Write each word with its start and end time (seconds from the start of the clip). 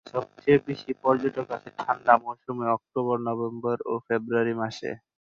সবচেয়ে 0.11 0.57
বেশি 0.67 0.91
পর্যটক 1.03 1.47
আসে 1.57 1.69
ঠান্ডা 1.79 2.13
মৌসুমে 2.23 2.67
অক্টোবর, 2.77 3.17
নভেম্বর 3.27 3.77
ও 3.85 4.03
ফেব্রুয়ারি 4.07 4.53
মাসে। 4.61 4.89